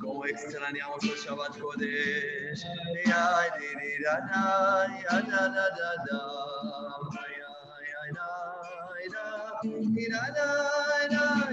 [0.00, 2.64] Como extrañamos el Shabbat Kodesh.
[3.06, 4.04] Ay, di.
[4.06, 5.24] Ay, ay,
[11.12, 11.43] ay.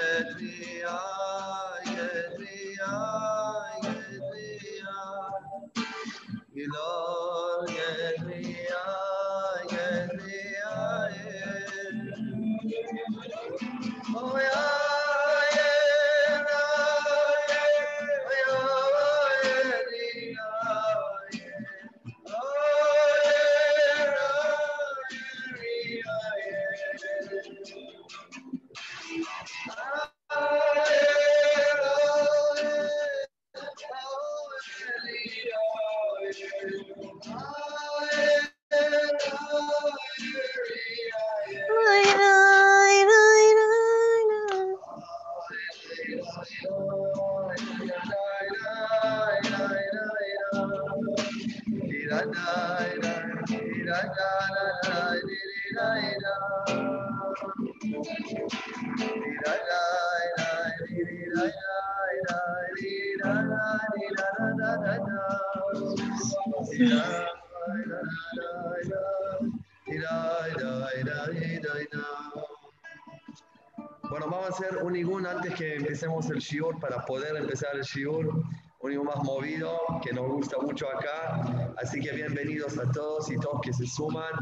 [76.29, 78.43] el shiur para poder empezar el shiur.
[78.83, 81.73] Un más movido que nos gusta mucho acá.
[81.77, 84.33] Así que bienvenidos a todos y todos que se suman.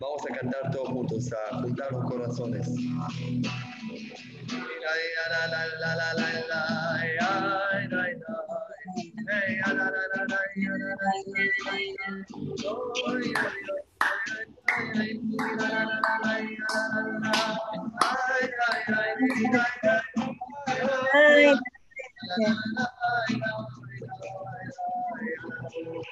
[0.00, 2.68] Vamos a cantar todos juntos, a juntar los corazones.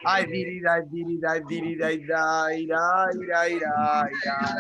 [0.07, 4.57] I did it, I did it, I did it, I died, I died, I died.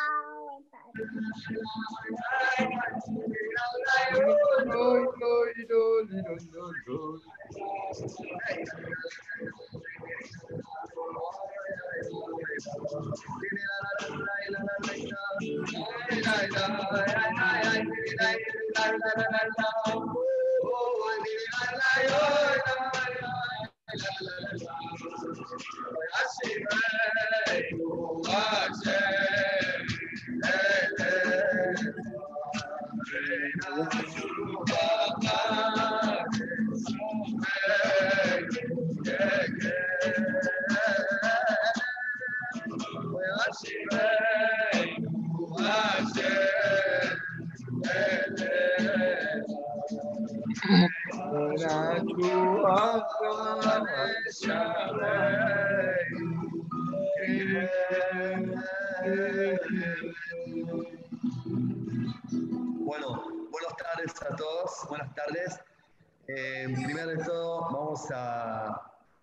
[67.90, 68.68] Vamos a,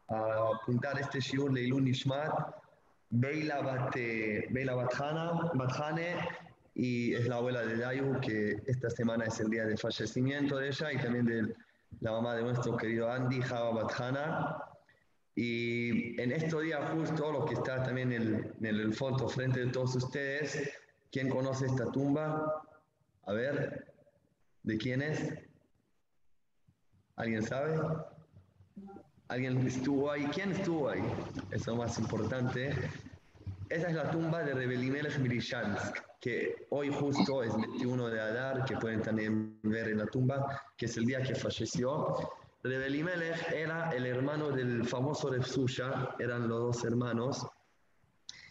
[0.10, 2.34] a apuntar este shiur de Ilun Nishmat,
[3.12, 6.16] Beila Bat, eh, Beila Bathane,
[6.76, 10.68] y es la abuela de Dayu, que esta semana es el día del fallecimiento de
[10.68, 11.56] ella, y también de
[12.02, 14.58] la mamá de nuestro querido Andy, Java Bathana.
[15.36, 19.62] Y en estos días justo, lo que está también en el, en el foto frente
[19.62, 20.70] de todos ustedes,
[21.10, 22.64] ¿quién conoce esta tumba?
[23.28, 23.94] A ver,
[24.64, 25.34] ¿de quién es?
[27.16, 27.80] ¿Alguien sabe?
[29.30, 30.26] ¿Alguien estuvo ahí?
[30.34, 31.04] ¿Quién estuvo ahí?
[31.52, 32.74] Eso es más importante.
[33.70, 38.78] Esa es la tumba de Rebelimelech Mirishansk, que hoy justo es 21 de Adar, que
[38.78, 42.16] pueden también ver en la tumba, que es el día que falleció.
[42.64, 47.46] Rebelimelech era el hermano del famoso Refsusha, eran los dos hermanos,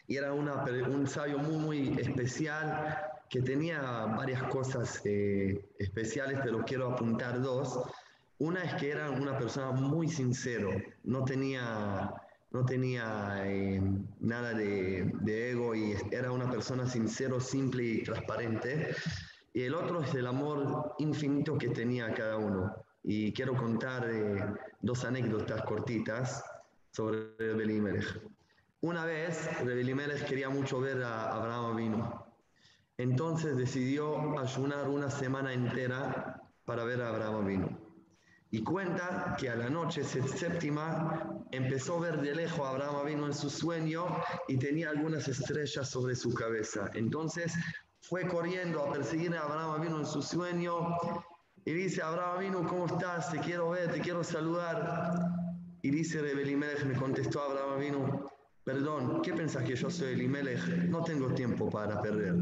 [0.06, 2.98] y era una, un sabio muy, muy especial
[3.30, 7.80] que tenía varias cosas eh, especiales, pero quiero apuntar dos.
[8.38, 10.70] Una es que era una persona muy sincero,
[11.04, 12.12] no tenía,
[12.50, 13.80] no tenía eh,
[14.20, 18.94] nada de, ego y era una persona sincero, simple y transparente.
[19.54, 22.74] Y el otro es el amor infinito que tenía cada uno.
[23.02, 24.44] Y quiero contar eh,
[24.82, 26.44] dos anécdotas cortitas
[26.90, 28.20] sobre Rebelimelech.
[28.82, 32.26] Una vez, Rebelimelech quería mucho ver a Abraham Avinu.
[32.98, 37.85] Entonces decidió ayunar una semana entera para ver a Abraham Avinu.
[38.50, 43.26] Y cuenta que a la noche séptima empezó a ver de lejos a Abraham Avinu
[43.26, 44.06] en su sueño
[44.46, 46.88] y tenía algunas estrellas sobre su cabeza.
[46.94, 47.52] Entonces
[48.02, 50.96] fue corriendo a perseguir a Abraham Avinu en su sueño
[51.64, 53.32] y dice, Abraham Avinu, ¿cómo estás?
[53.32, 55.18] Te quiero ver, te quiero saludar.
[55.82, 58.30] Y dice Rebelimelech, me contestó Abraham Avinu,
[58.64, 60.64] perdón, ¿qué pensás que yo soy Elimelech?
[60.88, 62.36] No tengo tiempo para perder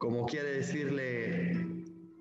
[0.00, 1.59] como quiere decirle,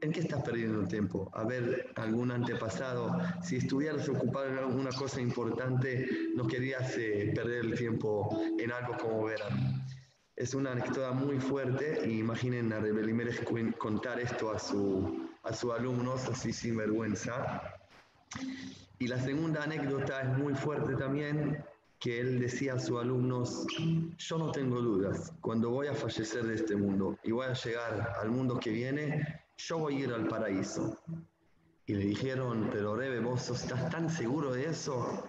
[0.01, 1.29] ¿en qué estás perdiendo el tiempo?
[1.33, 7.65] A ver, algún antepasado, si estuvieras ocupado en alguna cosa importante, no querías eh, perder
[7.65, 9.85] el tiempo en algo como verán.
[10.35, 13.43] Es una anécdota muy fuerte y imaginen a Rebelimelech
[13.77, 17.61] contar esto a, su, a sus alumnos así sin vergüenza.
[18.99, 21.63] Y la segunda anécdota es muy fuerte también
[21.99, 23.67] que él decía a sus alumnos,
[24.17, 28.13] yo no tengo dudas, cuando voy a fallecer de este mundo y voy a llegar
[28.21, 30.97] al mundo que viene, yo voy a ir al paraíso.
[31.85, 35.23] Y le dijeron, pero Rebe, vos estás tan seguro de eso.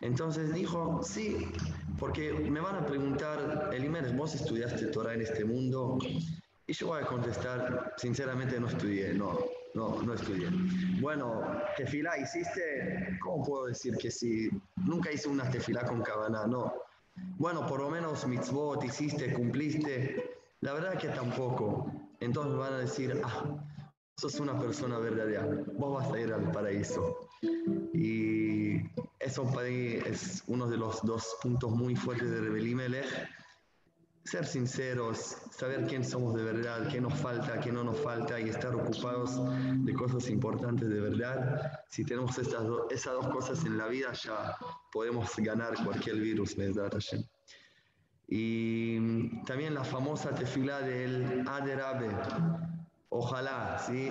[0.00, 1.48] Entonces dijo, sí,
[1.98, 5.98] porque me van a preguntar, Elimeres, vos estudiaste Torah en este mundo.
[6.66, 9.38] Y yo voy a contestar, sinceramente no estudié, no,
[9.74, 10.48] no, no estudié.
[11.00, 11.42] Bueno,
[11.76, 14.50] tefilá hiciste, ¿cómo puedo decir que sí?
[14.84, 16.74] Nunca hice una tefilá con cabana, no.
[17.38, 20.38] Bueno, por lo menos mitzvot hiciste, cumpliste.
[20.60, 22.05] La verdad que tampoco.
[22.20, 23.56] Entonces van a decir, ah,
[24.16, 27.28] sos una persona verdadera, vos vas a ir al paraíso.
[27.92, 28.76] Y
[29.18, 33.06] eso para mí es uno de los dos puntos muy fuertes de Rebelimelech
[34.26, 38.48] ser sinceros, saber quién somos de verdad, qué nos falta, qué no nos falta y
[38.48, 39.40] estar ocupados
[39.84, 41.80] de cosas importantes de verdad.
[41.90, 44.56] Si tenemos estas esas dos cosas en la vida, ya
[44.92, 46.90] podemos ganar cualquier virus, ¿verdad?
[48.28, 52.08] Y también la famosa tefila del Aderabe.
[53.08, 54.10] Ojalá, ¿sí?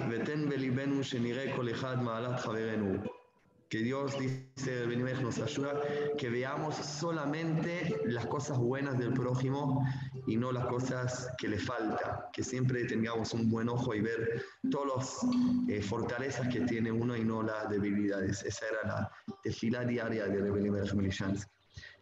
[3.67, 4.85] Que Dios, dice
[5.21, 5.81] nos ayuda,
[6.17, 9.85] que veamos solamente las cosas buenas del prójimo
[10.27, 12.29] y no las cosas que le falta.
[12.31, 17.17] Que siempre tengamos un buen ojo y ver todas las eh, fortalezas que tiene uno
[17.17, 18.43] y no las debilidades.
[18.43, 19.11] Esa era la
[19.43, 21.54] tefila diaria de Benimej Milishansky.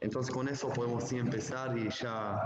[0.03, 2.37] Entonces con eso podemos sí empezar y ya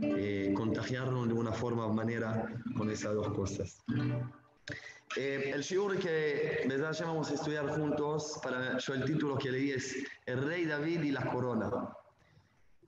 [0.00, 3.84] eh, contagiarnos de una forma o manera con esas dos cosas.
[5.16, 9.72] Eh, el shiur que ya vamos a estudiar juntos, para yo el título que leí
[9.72, 11.70] es El Rey David y la Corona.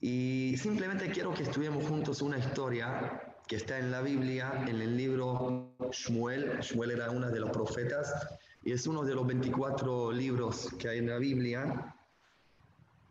[0.01, 4.97] Y simplemente quiero que estudiemos juntos una historia que está en la Biblia, en el
[4.97, 6.61] libro Shmuel.
[6.63, 8.27] Shmuel era uno de los profetas
[8.63, 11.95] y es uno de los 24 libros que hay en la Biblia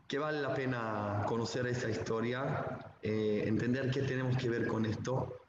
[0.08, 5.40] que vale la pena conocer esa historia, eh, entender qué tenemos que ver con esto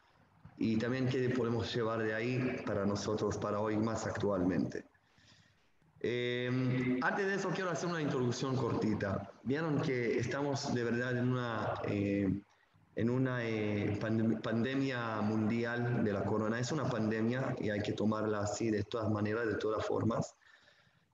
[0.57, 4.85] y también qué podemos llevar de ahí para nosotros, para hoy más actualmente.
[6.01, 9.31] Eh, antes de eso quiero hacer una introducción cortita.
[9.43, 12.31] Vieron que estamos de verdad en una, eh,
[12.97, 13.39] en una
[14.01, 16.61] pandem pandemia mundial de la corona.
[16.61, 20.35] Es una pandemia y hay que tomarla así de todas maneras, de todas formas.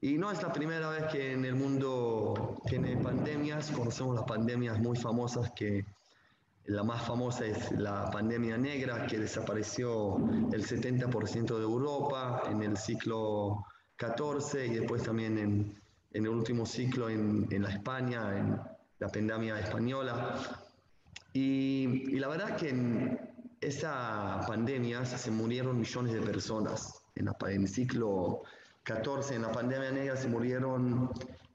[0.03, 4.79] Y no es la primera vez que en el mundo tiene pandemias, conocemos las pandemias
[4.79, 5.85] muy famosas que
[6.65, 10.17] la más famosa es la pandemia negra que desapareció
[10.53, 13.67] el 70% de Europa en el ciclo
[13.97, 15.81] 14 y después también en,
[16.13, 18.59] en el último ciclo en, en, la España, en
[19.01, 20.39] la pandemia española.
[21.33, 23.21] Y, y la verdad que en
[23.61, 27.03] esa pandemia se murieron millones de personas.
[27.17, 28.43] En, la, en el ciclo
[28.95, 31.11] 14, en la pandemia negra, se murieron,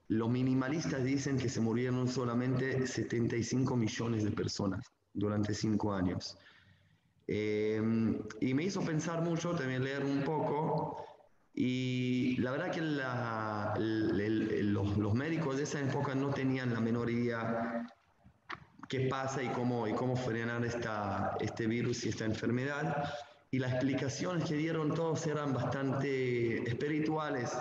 [0.08, 6.38] los minimalistas dicen que se murieron solamente 75 millones de personas durante cinco años.
[7.28, 7.82] Eh,
[8.40, 11.04] y me hizo pensar mucho, también leer un poco,
[11.52, 16.72] y la verdad que la, el, el, los, los, médicos de esa época no tenían
[16.72, 17.86] la menor idea
[18.88, 23.12] qué pasa y cómo, y cómo frenar esta, este virus y esta enfermedad.
[23.50, 27.56] Y las explicaciones que dieron todos eran bastante espirituales.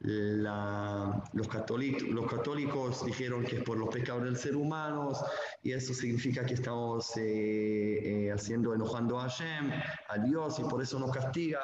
[0.00, 5.12] La, los, católicos, los, católicos, dijeron que es por los pecados del ser humano
[5.62, 9.72] y eso significa que estamos eh, eh, haciendo enojando a Hashem,
[10.08, 11.60] a Dios y por eso nos castiga.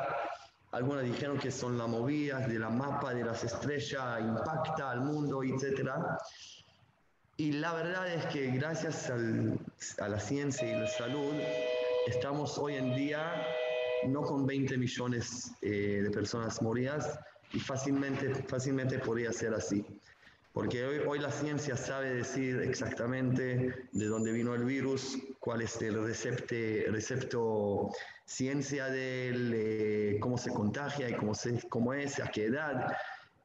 [0.73, 5.43] Algunas dijeron que son las movidas de la mapa de las estrellas, impacta al mundo,
[5.43, 5.90] etc.
[7.37, 9.59] Y la verdad es que gracias al,
[9.99, 11.35] a la ciencia y la salud,
[12.11, 13.47] estamos hoy en día
[14.07, 17.19] no con 20 millones eh, de personas moridas
[17.52, 19.85] y fácilmente, fácilmente podría ser así.
[20.52, 25.81] Porque hoy, hoy, la ciencia sabe decir exactamente de dónde vino el virus, cuál es
[25.81, 27.90] el recepte, recepto
[28.25, 32.97] ciencia de él, eh, cómo se contagia y cómo, se, cómo es, a qué edad.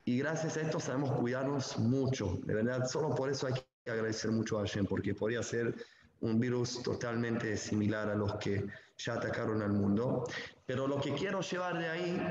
[0.05, 2.39] Y gracias a esto sabemos cuidarnos mucho.
[2.43, 5.75] De verdad, solo por eso hay que agradecer mucho a Hashem, porque podría ser
[6.21, 8.65] un virus totalmente similar a los que
[8.97, 10.25] ya atacaron al mundo.
[10.65, 12.21] Pero lo que quiero llevar de ahí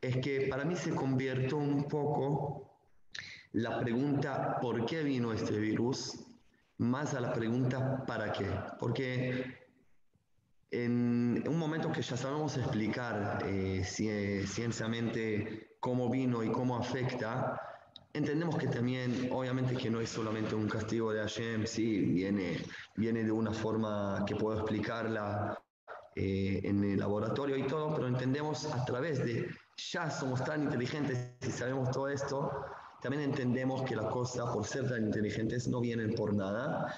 [0.00, 2.78] es que para mí se convirtió un poco
[3.52, 6.22] la pregunta ¿por qué vino este virus?
[6.78, 8.46] más a la pregunta ¿para qué?
[8.78, 9.66] Porque
[10.70, 17.60] en un momento que ya sabemos explicar eh, cienciamente cómo vino y cómo afecta,
[18.16, 22.62] entendemos que también, obviamente que no es solamente un castigo de Hashem, sí, viene,
[22.96, 25.58] viene de una forma que puedo explicarla
[26.14, 31.32] eh, en el laboratorio y todo, pero entendemos a través de, ya somos tan inteligentes
[31.46, 32.50] y sabemos todo esto,
[33.02, 36.94] también entendemos que las cosas, por ser tan inteligentes, no vienen por nada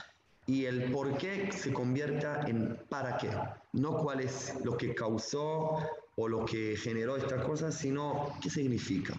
[0.46, 3.28] y el por qué se convierta en para qué,
[3.72, 5.78] no cuál es lo que causó
[6.16, 9.17] o lo que generó esta cosa, sino qué significa.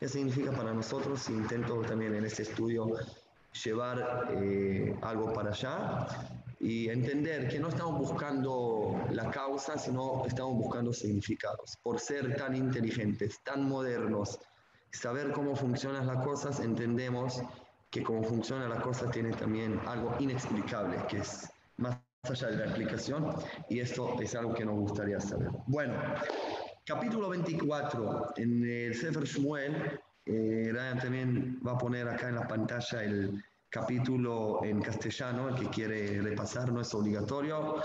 [0.00, 1.28] ¿Qué significa para nosotros?
[1.28, 2.86] Intento también en este estudio
[3.62, 6.06] llevar eh, algo para allá
[6.58, 11.76] y entender que no estamos buscando la causa, sino estamos buscando significados.
[11.82, 14.38] Por ser tan inteligentes, tan modernos,
[14.90, 17.42] saber cómo funcionan las cosas, entendemos
[17.90, 22.64] que cómo funciona la cosa tiene también algo inexplicable, que es más allá de la
[22.64, 23.34] explicación,
[23.68, 25.50] y esto es algo que nos gustaría saber.
[25.66, 25.92] Bueno,
[26.90, 32.48] capítulo 24, en el Sefer Shmuel, eh, Ryan también va a poner acá en la
[32.48, 37.76] pantalla el capítulo en castellano, el que quiere repasar, no es obligatorio,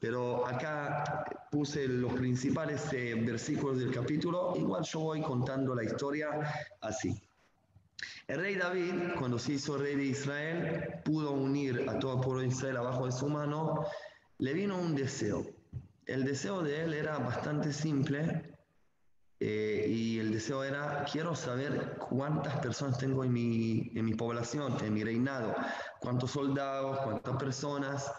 [0.00, 6.30] pero acá puse los principales eh, versículos del capítulo, igual yo voy contando la historia
[6.80, 7.14] así.
[8.26, 12.40] El rey David, cuando se hizo rey de Israel, pudo unir a todo el pueblo
[12.40, 13.84] de Israel abajo de su mano,
[14.38, 15.44] le vino un deseo.
[16.06, 18.56] El deseo de él era bastante simple
[19.40, 24.76] eh, y el deseo era, quiero saber cuántas personas tengo en mi, en mi población,
[24.82, 25.54] en mi reinado,
[26.00, 28.12] cuántos soldados, cuántas personas.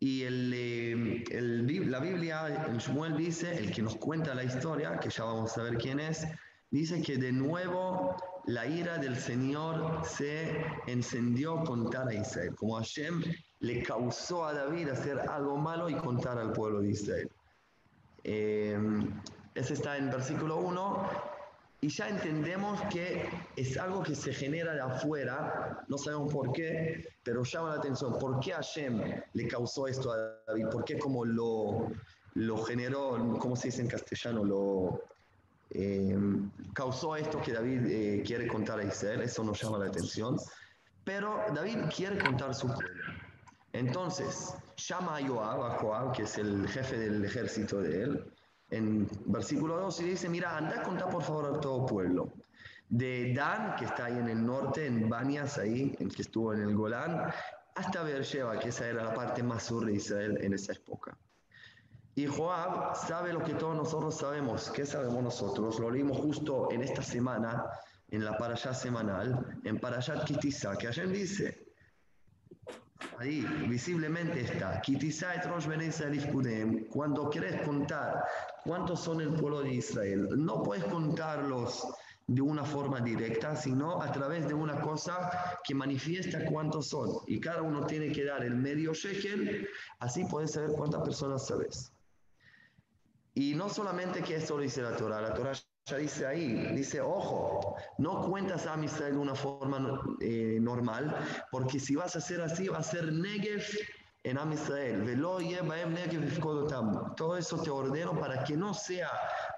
[0.00, 4.98] Y el, eh, el, la Biblia, en Shmuel dice, el que nos cuenta la historia,
[4.98, 6.26] que ya vamos a ver quién es,
[6.70, 13.22] dice que de nuevo la ira del Señor se encendió contra Israel, como Hashem
[13.64, 17.30] le causó a David hacer algo malo y contar al pueblo de Israel.
[18.22, 18.78] Eh,
[19.54, 21.08] ese está en versículo 1
[21.80, 27.08] y ya entendemos que es algo que se genera de afuera, no sabemos por qué,
[27.22, 29.02] pero llama la atención, ¿por qué Hashem
[29.32, 30.16] le causó esto a
[30.46, 30.66] David?
[30.70, 31.90] ¿Por qué como lo,
[32.66, 35.02] generó, cómo se dice en castellano, lo
[35.70, 36.18] eh,
[36.74, 39.22] causó esto que David eh, quiere contar a Israel?
[39.22, 40.38] Eso nos llama la atención.
[41.04, 43.13] Pero David quiere contar su pueblo.
[43.74, 48.32] Entonces, llama a Joab, a Joab, que es el jefe del ejército de él,
[48.70, 52.32] en versículo 2 y dice, mira, anda a contar por favor a todo pueblo.
[52.88, 56.60] De Dan, que está ahí en el norte, en Banias, ahí, en que estuvo en
[56.60, 57.32] el Golán,
[57.74, 61.18] hasta Beersheba, que esa era la parte más sur de Israel en esa época.
[62.14, 64.70] Y Joab sabe lo que todos nosotros sabemos.
[64.70, 65.80] ¿Qué sabemos nosotros?
[65.80, 67.64] Lo leímos justo en esta semana,
[68.08, 71.63] en la parashá semanal, en Parashat Kitisa, que Hashem dice,
[73.18, 74.82] ahí visiblemente está,
[76.90, 78.24] cuando quieres contar
[78.64, 81.86] cuántos son el pueblo de Israel, no puedes contarlos
[82.26, 85.30] de una forma directa, sino a través de una cosa
[85.62, 87.10] que manifiesta cuántos son.
[87.26, 89.68] Y cada uno tiene que dar el medio shekel,
[89.98, 91.92] así puedes saber cuántas personas sabes.
[93.34, 95.52] Y no solamente que esto lo dice la Torah, la Torah
[95.86, 101.14] ya dice ahí, dice, ojo, no cuentas a Israel de una forma eh, normal,
[101.50, 103.62] porque si vas a hacer así, va a ser Negev
[104.22, 105.04] en Am Israel.
[107.16, 109.10] Todo eso te ordeno para que no sea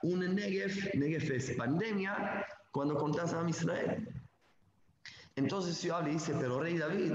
[0.03, 4.09] un Negev, Negev es pandemia, cuando contás a Am Israel.
[5.37, 7.13] Entonces yo hablo y dice, pero rey David,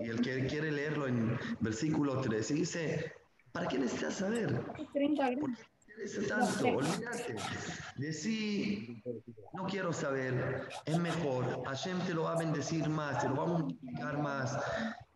[0.00, 3.12] y el que quiere leerlo en versículo 13, dice,
[3.52, 4.62] ¿para qué necesitas saber?
[4.92, 5.30] 30
[6.28, 7.36] tanto, olvídate.
[7.96, 9.02] Decir,
[9.52, 11.64] no quiero saber, es mejor.
[11.64, 14.58] Hashem te lo va a bendecir más, te lo va a multiplicar más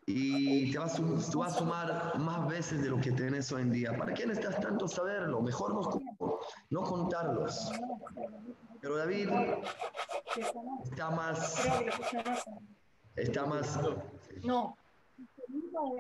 [0.07, 3.97] y te va a, sumar más veces de lo que tenés hoy en día.
[3.97, 5.43] ¿Para qué necesitas tanto saberlo?
[5.43, 6.39] Mejor no,
[6.71, 7.73] no contarlos.
[8.81, 9.29] Pero David
[10.85, 11.67] está más.
[13.17, 13.81] Está más.
[14.45, 14.77] No.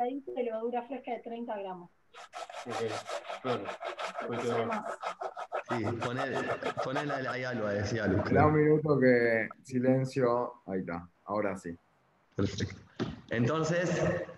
[0.07, 1.91] El de levadura fresca de 30 gramos.
[5.69, 5.85] Sí,
[6.85, 8.23] ponele, ahí algo, decía algo.
[8.31, 11.77] Da un minuto que silencio, ahí está, ahora sí.
[12.35, 12.77] Perfecto.
[13.31, 13.91] Entonces,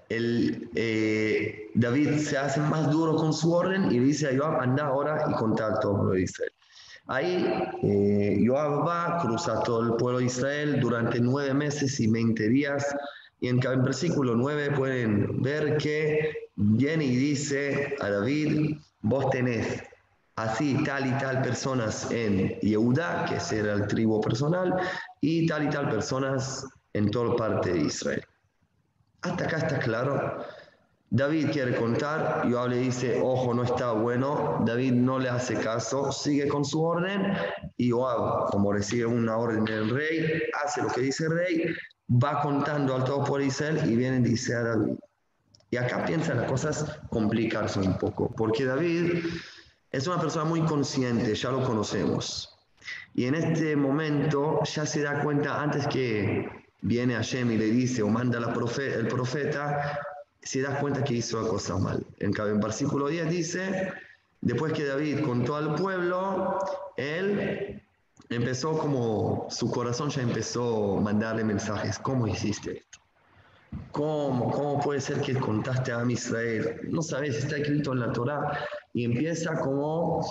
[0.08, 4.86] el, eh, David se hace más duro con su orden y dice a Joab, anda
[4.86, 6.52] ahora y contacto todo el pueblo de Israel.
[7.08, 12.48] Ahí eh, Joab va, cruza todo el pueblo de Israel durante nueve meses y veinte
[12.48, 12.86] días.
[13.40, 19.80] Y en, en versículo 9 pueden ver que viene y dice a David, vos tenés
[20.36, 24.74] así tal y tal personas en Yehuda, que será el tribu personal,
[25.20, 28.24] y tal y tal personas en toda parte de Israel.
[29.22, 30.44] Hasta acá está claro.
[31.10, 36.12] David quiere contar, Joab le dice, ojo, no está bueno, David no le hace caso,
[36.12, 37.32] sigue con su orden,
[37.76, 41.64] y Joab, como recibe una orden del rey, hace lo que dice el rey,
[42.10, 44.96] va contando al todo por Israel y viene y dice a David.
[45.70, 49.24] Y acá piensa las cosas complicarse un poco, porque David
[49.90, 52.54] es una persona muy consciente, ya lo conocemos.
[53.14, 56.48] Y en este momento ya se da cuenta, antes que
[56.80, 59.98] viene a Shem y le dice o manda la el profeta,
[60.42, 62.06] se da cuenta que hizo la cosa mal.
[62.18, 63.92] En el versículo 10 dice,
[64.40, 66.58] después que David contó al pueblo,
[66.96, 67.82] él
[68.30, 72.98] empezó como, su corazón ya empezó a mandarle mensajes, ¿cómo hiciste esto?
[73.92, 76.80] ¿Cómo, ¿Cómo puede ser que contaste a Israel?
[76.90, 80.24] No sabes, está escrito en la Torah y empieza como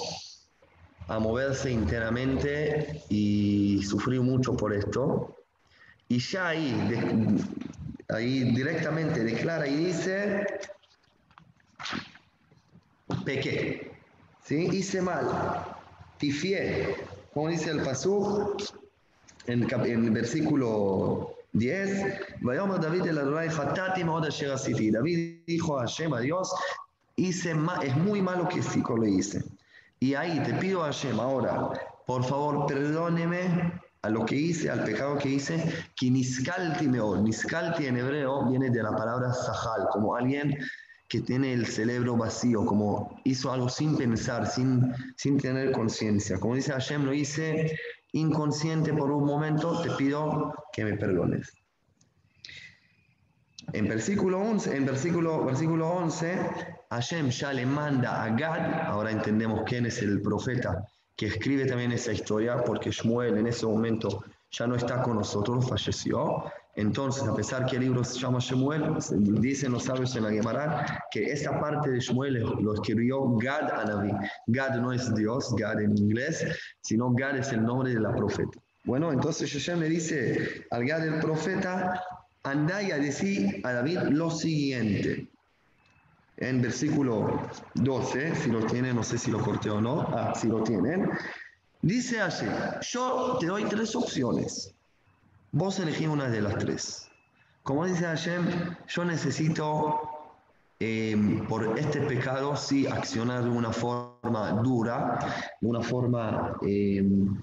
[1.08, 5.36] a moverse internamente y sufrir mucho por esto.
[6.10, 6.74] Y ya ahí,
[8.10, 10.46] ahí directamente declara y dice,
[13.26, 13.92] pequé,
[14.44, 14.70] ¿sí?
[14.72, 15.28] hice mal,
[16.18, 16.96] tifié,
[17.34, 18.56] como dice el Pasú
[19.48, 24.04] en, en versículo 10, vayamos David el Adonai Hatati
[24.92, 26.54] David dijo a Hashem, a Dios,
[27.16, 29.44] hice es muy malo que sí hice.
[30.00, 31.72] Y ahí te pido a Hashem ahora,
[32.06, 35.64] por favor, perdóneme a lo que hice, al pecado que hice,
[35.96, 37.18] que niskalti meo.
[37.18, 40.56] Niskalti en hebreo viene de la palabra sahal, como alguien
[41.08, 46.40] que tiene el cerebro vacío, como hizo algo sin pensar, sin, sin tener conciencia.
[46.40, 47.78] Como dice Hashem, lo hice
[48.14, 51.52] inconsciente por un momento, te pido que me perdones.
[53.74, 59.64] En versículo 11, en versículo, versículo 11 Hashem ya le manda a Gad, ahora entendemos
[59.66, 60.86] quién es el profeta
[61.18, 65.68] que escribe también esa historia, porque Shmuel en ese momento ya no está con nosotros,
[65.68, 66.46] falleció,
[66.78, 68.94] entonces, a pesar que el libro se llama Shemuel,
[69.42, 74.12] dicen los sabios en la Gemara que esta parte de Shemuel lo escribió Gad Anavi.
[74.46, 76.46] Gad no es Dios, Gad en inglés,
[76.82, 78.60] sino Gad es el nombre de la profeta.
[78.84, 82.00] Bueno, entonces Hashem le dice al Gad el profeta,
[82.44, 85.28] anda y a decir a David lo siguiente.
[86.38, 90.48] En versículo 12, si lo tienen, no sé si lo corté o no, ah, si
[90.48, 91.10] lo tienen,
[91.82, 92.46] dice así,
[92.92, 94.77] yo te doy tres opciones.
[95.52, 97.10] Vos elegí una de las tres.
[97.64, 100.02] Como dice Hashem, yo necesito
[100.80, 105.20] em, por este pecado sí accionar de una forma dura,
[105.62, 107.42] de una forma em,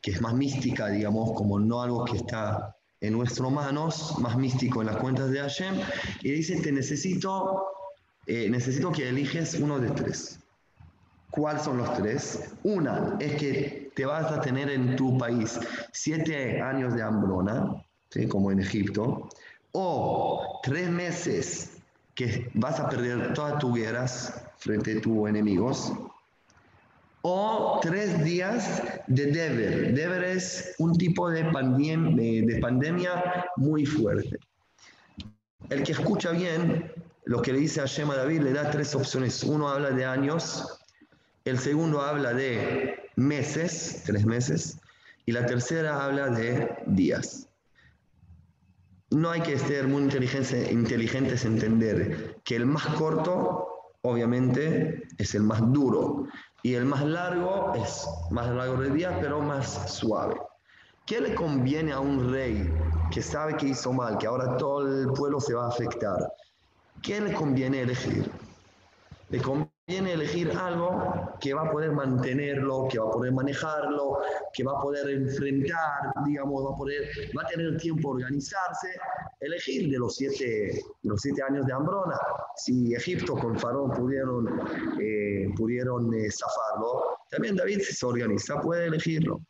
[0.00, 4.80] que es más mística, digamos, como no algo que está en nuestras manos, más místico
[4.80, 5.74] en las cuentas de Hashem,
[6.22, 7.66] y dice, te necesito,
[8.26, 10.38] eh, necesito que eliges uno de tres.
[11.30, 12.52] ¿Cuáles son los tres?
[12.62, 15.60] Una es que te vas a tener en tu país
[15.92, 18.26] siete años de hambruna, ¿sí?
[18.26, 19.28] como en Egipto,
[19.72, 21.76] o tres meses
[22.14, 25.92] que vas a perder todas tus guerras frente a tus enemigos,
[27.20, 29.92] o tres días de deber.
[29.92, 34.38] Deber es un tipo de, pandem de, pandemia muy fuerte.
[35.68, 36.90] El que escucha bien
[37.26, 39.44] lo que le dice a Shema David le da tres opciones.
[39.44, 40.79] Uno habla de años,
[41.50, 44.78] el segundo habla de meses, tres meses,
[45.26, 47.48] y la tercera habla de días.
[49.10, 53.66] No hay que ser muy inteligentes, inteligentes en entender que el más corto,
[54.02, 56.28] obviamente, es el más duro.
[56.62, 60.36] Y el más largo es más largo de día, pero más suave.
[61.06, 62.72] ¿Qué le conviene a un rey
[63.10, 66.32] que sabe que hizo mal, que ahora todo el pueblo se va a afectar?
[67.02, 68.30] ¿Qué le conviene elegir?
[69.30, 74.18] Le conviene elegir algo que va a poder mantenerlo, que va a poder manejarlo,
[74.52, 78.88] que va a poder enfrentar, digamos, va a, poder, va a tener tiempo a organizarse.
[79.40, 82.18] Elegir de los siete, los siete años de hambruna.
[82.56, 84.46] Si Egipto con Faraón pudieron,
[85.00, 89.40] eh, pudieron eh, zafarlo, también David si se organiza, puede elegirlo.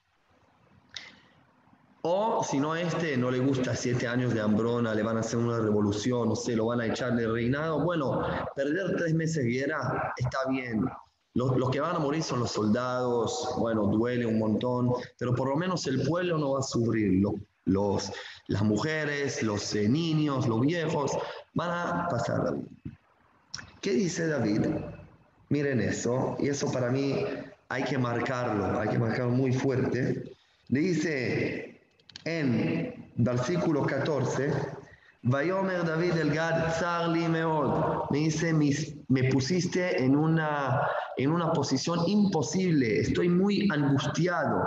[2.02, 5.38] O si no este no le gusta siete años de hambruna, le van a hacer
[5.38, 7.80] una revolución, no sé, lo van a echar de reinado.
[7.80, 8.22] Bueno,
[8.56, 10.86] perder tres meses de guerra está bien.
[11.34, 15.48] Los, los, que van a morir son los soldados, bueno, duele un montón, pero por
[15.48, 17.22] lo menos el pueblo no va a sufrir.
[17.22, 17.34] Los,
[17.66, 18.12] los
[18.50, 21.16] las mujeres, los eh, niños, los viejos
[21.54, 22.66] van a pasar la vida.
[23.80, 24.66] ¿Qué dice David?
[25.50, 27.24] Miren eso, y eso para mí
[27.68, 30.32] hay que marcarlo, hay que marcarlo muy fuerte.
[30.68, 31.69] Le dice
[32.24, 34.52] en versículo 14,
[35.22, 38.54] Vayomer David el Gad, Sarli Meod, me dice,
[39.08, 44.62] me pusiste en una, en una posición imposible, estoy muy angustiado.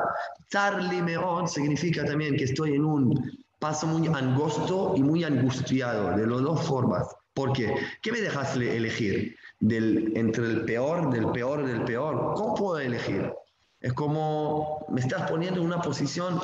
[0.52, 6.28] Sarli Meod significa también que estoy en un paso muy angosto y muy angustiado, de
[6.28, 7.08] las dos formas.
[7.34, 7.74] ¿Por qué?
[8.04, 9.36] ¿Qué me dejas elegir?
[9.60, 12.34] Del, entre el peor, del peor, del peor.
[12.36, 13.34] ¿Cómo puedo elegir?
[13.80, 16.40] Es como me estás poniendo en una posición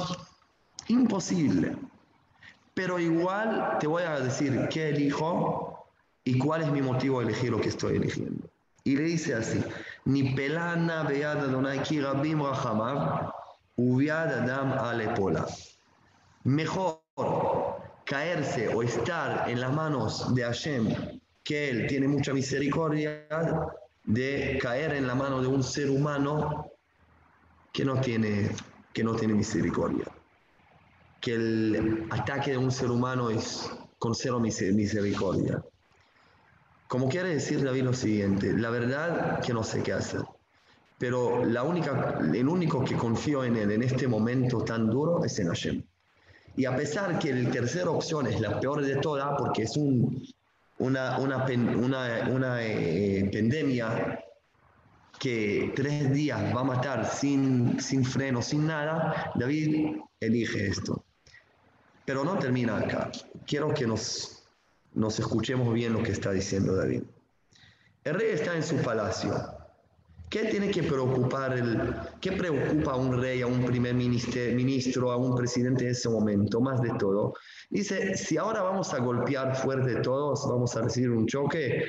[0.90, 1.76] Imposible.
[2.74, 5.86] Pero igual te voy a decir qué elijo
[6.24, 8.50] y cuál es mi motivo de elegir lo que estoy eligiendo.
[8.84, 9.64] Y le dice así,
[10.06, 13.32] ni pelana beada donai kirabim rachamav,
[13.76, 15.46] uviad adam alepola.
[16.44, 17.02] Mejor
[18.06, 23.28] caerse o estar en las manos de Hashem, que Él tiene mucha misericordia,
[24.06, 26.72] de caer en la mano de un ser humano
[27.72, 28.50] que no tiene,
[28.92, 30.06] que no tiene misericordia
[31.22, 35.62] que el ataque de un ser humano es con cero misericordia.
[36.88, 40.22] Como quiere decir David lo siguiente, la verdad que no sé qué hacer,
[40.98, 45.38] pero la única, el único que confío en él en este momento tan duro es
[45.40, 45.84] en Hashem.
[46.56, 50.26] Y a pesar que la tercera opción es la peor de todas, porque es un,
[50.80, 54.20] una, una, una, una eh, pandemia
[55.20, 61.06] que tres días va a matar sin, sin freno, sin nada, David elige esto.
[62.10, 63.12] Pero no termina acá.
[63.46, 64.42] Quiero que nos,
[64.96, 67.04] nos escuchemos bien lo que está diciendo David.
[68.04, 69.32] El rey está en su palacio.
[70.28, 75.18] ¿Qué tiene que preocupar el, qué preocupa a un rey, a un primer ministro, a
[75.18, 76.60] un presidente en ese momento?
[76.60, 77.36] Más de todo.
[77.70, 81.84] Dice, si ahora vamos a golpear fuerte todos, vamos a recibir un choque,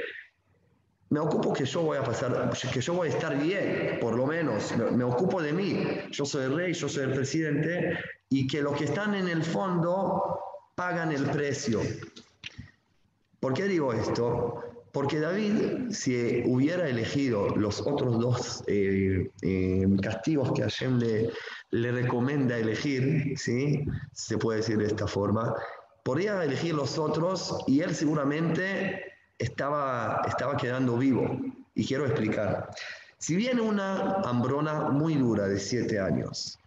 [1.09, 4.27] me ocupo que yo voy a pasar, que yo voy a estar bien, por lo
[4.27, 5.83] menos, me, me, ocupo de mí.
[6.11, 7.97] Yo soy el rey, yo soy el presidente,
[8.31, 10.41] y que los que están en el fondo
[10.75, 11.83] pagan el precio.
[13.41, 14.63] ¿Por qué digo esto?
[14.93, 21.31] Porque David, si hubiera elegido los otros dos eh, eh, castigos que Hashem le,
[21.71, 23.85] le recomienda elegir, ¿sí?
[24.13, 25.55] se puede decir de esta forma,
[26.03, 31.39] podría elegir los otros y él seguramente estaba, estaba quedando vivo.
[31.75, 32.71] Y quiero explicar.
[33.19, 36.59] Si viene una hambrona muy dura de siete años,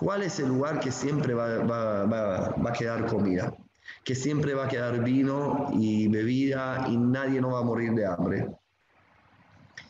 [0.00, 3.54] ¿cuál es el lugar que siempre va, va, va, va a quedar comida?
[4.02, 8.06] Que siempre va a quedar vino y bebida y nadie no va a morir de
[8.06, 8.48] hambre.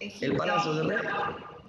[0.00, 0.98] El Palacio del Rey.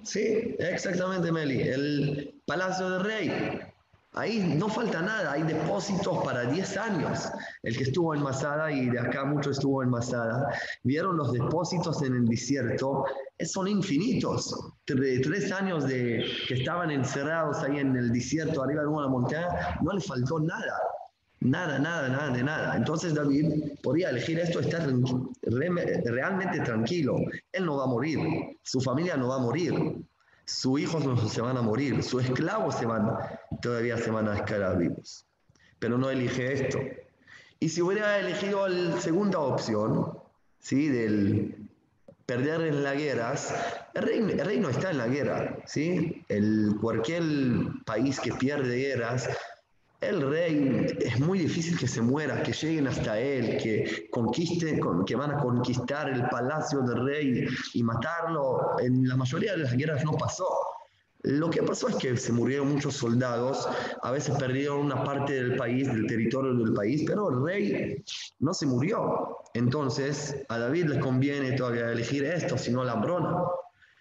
[0.04, 1.62] Sí, exactamente, Meli.
[1.62, 3.70] El Palacio del Rey.
[4.13, 7.30] Ahí no falta nada, hay depósitos para 10 años.
[7.63, 12.02] El que estuvo en Masada y de acá mucho estuvo en Masada, vieron los depósitos
[12.04, 13.06] en el desierto,
[13.45, 14.74] son infinitos.
[14.84, 19.47] Tres años de, que estaban encerrados ahí en el desierto, arriba de una montaña,
[19.82, 20.78] no le faltó nada.
[21.39, 22.76] Nada, nada, nada de nada.
[22.76, 24.88] Entonces David podía elegir esto, estar
[25.43, 27.15] realmente tranquilo.
[27.52, 28.19] Él no va a morir,
[28.62, 29.74] su familia no va a morir,
[30.45, 33.15] sus hijos se van a morir, sus esclavos se van,
[33.62, 35.25] todavía se van a quedar vivos.
[35.80, 36.80] Pero no elige esto.
[37.60, 40.17] Y si hubiera elegido la segunda opción,
[40.60, 40.88] ¿sí?
[40.88, 41.69] Del
[42.25, 43.54] perder en las guerras,
[43.93, 46.23] el rey, el rey, no está en la guerra, ¿sí?
[46.30, 47.23] El, cualquier
[47.86, 49.30] país que pierde guerras
[50.02, 55.16] el rey es muy difícil que se muera, que lleguen hasta él, que conquisten, que
[55.16, 58.80] van a conquistar el palacio del rey y matarlo.
[58.80, 60.48] En la mayoría de las guerras no pasó.
[61.24, 63.70] Lo que pasó es que se murieron muchos soldados,
[64.02, 68.04] a veces perdieron una parte del país, del territorio del país, pero el rey
[68.40, 69.38] no se murió.
[69.54, 73.38] Entonces a David le conviene todavía elegir esto, sino la brona.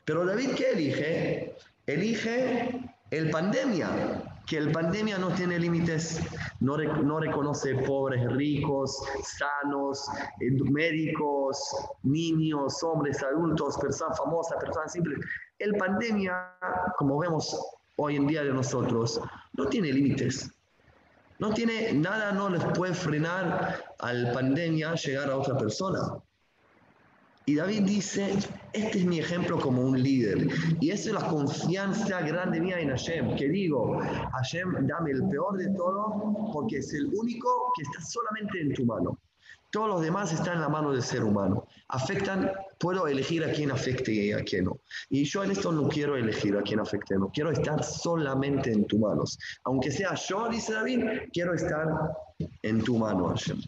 [0.06, 1.56] Pero David, ¿qué elige?
[1.86, 6.20] Elige el pandemia, que el pandemia no tiene límites,
[6.60, 10.08] no, no reconoce pobres, ricos, sanos,
[10.40, 11.58] eh, médicos,
[12.02, 15.18] niños, hombres, adultos, personas famosas, personas simples.
[15.58, 16.56] El pandemia,
[16.98, 17.56] como vemos
[17.96, 19.20] hoy en día de nosotros,
[19.52, 20.50] no tiene límites.
[21.38, 26.00] No tiene nada, no les puede frenar al pandemia llegar a otra persona.
[27.50, 28.32] Y David dice,
[28.72, 30.46] este es mi ejemplo como un líder.
[30.78, 35.58] Y esa es la confianza grande mía en Hashem, que digo, Hashem, dame el peor
[35.58, 39.18] de todo, porque es el único que está solamente en tu mano.
[39.72, 41.66] Todos los demás están en la mano del ser humano.
[41.88, 44.78] Afectan, puedo elegir a quién afecte y a quién no.
[45.08, 47.32] Y yo en esto no quiero elegir a quién afecte, no.
[47.32, 49.36] Quiero estar solamente en tus manos.
[49.64, 51.88] Aunque sea yo, dice David, quiero estar
[52.62, 53.60] en tu mano, Hashem.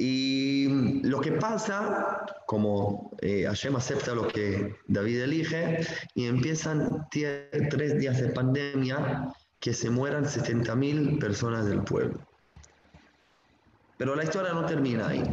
[0.00, 5.80] Y lo que pasa, como eh, Hashem acepta lo que David elige,
[6.14, 12.20] y empiezan tres días de pandemia que se mueran 70.000 personas del pueblo.
[13.96, 15.24] Pero la historia no termina ahí.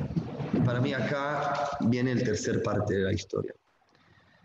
[0.66, 3.54] Para mí acá viene el tercer parte de la historia.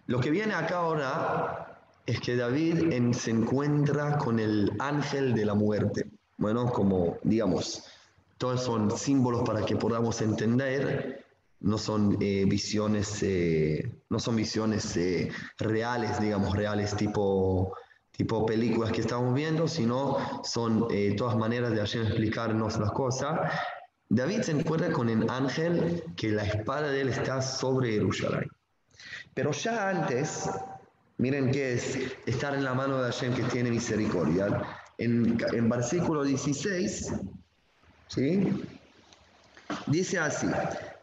[0.06, 5.54] Lo que viene acá ahora es que David se encuentra con el ángel de la
[5.54, 6.10] muerte.
[6.36, 7.84] Bueno, como digamos,
[8.40, 11.26] todos son símbolos para que podamos entender,
[11.60, 17.76] no son eh, visiones, eh, no son visiones eh, reales, digamos, reales tipo,
[18.12, 23.52] tipo películas que estamos viendo, sino son todas maneras de hacer explicarnos las cosas.
[24.08, 28.48] David se encuentra con el ángel que la espada de él está sobre Jerusalén.
[29.34, 30.48] Pero ya antes,
[31.18, 34.62] miren qué es estar en la mano de Hashem que tiene misericordia.
[34.96, 37.12] En, en versículo 16
[38.10, 38.64] ¿sí?
[39.86, 40.48] Dice así,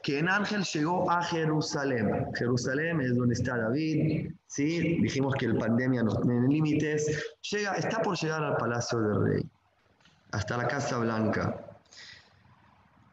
[0.04, 2.28] que en ángel llegó a Jerusalén.
[2.38, 5.00] Jerusalén es donde está David, ¿sí?
[5.02, 7.36] Dijimos que el pandemia no tiene límites.
[7.50, 9.46] Llega, está por llegar al palacio del rey,
[10.32, 11.63] hasta la Casa Blanca.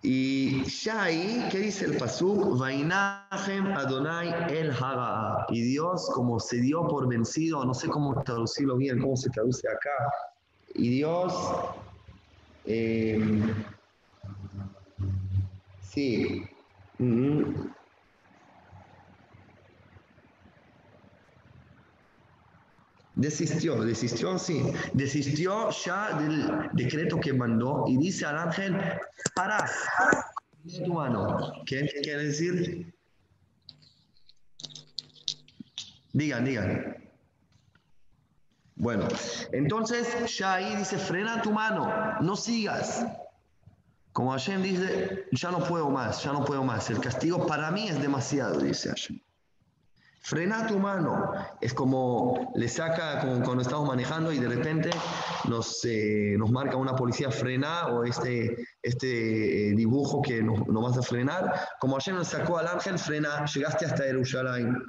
[0.02, 2.59] Y ya ahí, ¿qué dice el Pasuk?
[2.59, 5.46] Vainahem Adonai el Haga.
[5.48, 9.66] Y Dios, como se dio por vencido, no sé cómo traducirlo bien, cómo se traduce
[9.66, 10.12] acá.
[10.74, 11.33] Y Dios
[12.66, 13.18] eh,
[15.94, 16.42] Sí.
[23.14, 24.61] Desistió, desistió, sí.
[24.92, 28.76] Desistió ya del decreto que mandó y dice al ángel,
[29.37, 29.70] para,
[30.85, 31.52] tu mano.
[31.64, 32.92] ¿Qué quiere decir?
[36.12, 36.96] Digan, digan.
[38.74, 39.07] Bueno,
[39.52, 41.88] entonces ya ahí dice, frena tu mano,
[42.20, 43.07] no sigas.
[44.14, 46.88] Como Hashem dice, ya no puedo más, ya no puedo más.
[46.88, 49.18] El castigo para mí es demasiado, dice Hashem.
[50.20, 51.33] Frena tu mano.
[51.61, 54.90] Es como le saca, como cuando estamos manejando y de repente
[55.48, 60.83] nos, eh, nos marca una policía frena o este, este eh, dibujo que nos, nos
[60.85, 61.66] vas a frenar.
[61.81, 64.81] Como Hashem nos sacó al ángel, frena, llegaste hasta Jerusalén.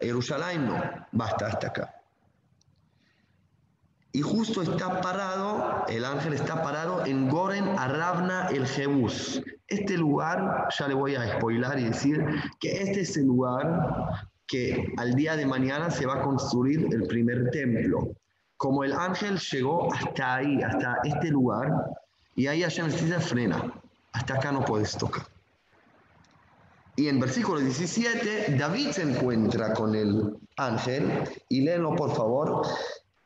[0.00, 1.97] Jerusalén no, basta hasta acá.
[4.18, 9.40] Y justo está parado, el ángel está parado en Goren Arabna el Jebús.
[9.68, 12.26] Este lugar, ya le voy a spoilar y decir
[12.58, 17.06] que este es el lugar que al día de mañana se va a construir el
[17.06, 18.08] primer templo.
[18.56, 21.70] Como el ángel llegó hasta ahí, hasta este lugar,
[22.34, 23.72] y ahí Hashem dice frena,
[24.14, 25.22] hasta acá no puedes tocar.
[26.96, 32.66] Y en versículo 17, David se encuentra con el ángel, y léenlo por favor,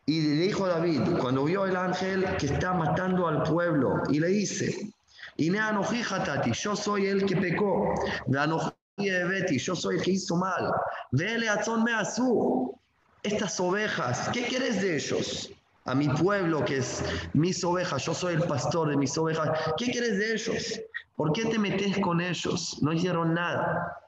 [0.06, 4.28] y le dijo David, cuando vio el ángel que está matando al pueblo, y le
[4.28, 4.92] dice,
[5.36, 7.94] Tati, yo soy el que pecó,
[8.26, 10.72] Betty, yo soy el que hizo mal,
[11.12, 11.46] vele
[11.84, 12.74] me azú,
[13.22, 15.50] estas ovejas, ¿qué quieres de ellos?
[15.84, 19.50] a mi pueblo que es mis ovejas, yo soy el pastor de mis ovejas.
[19.76, 20.80] ¿Qué quieres de ellos?
[21.16, 22.78] ¿Por qué te metes con ellos?
[22.82, 23.98] No hicieron nada.